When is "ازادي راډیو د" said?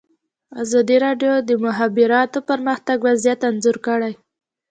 0.63-1.43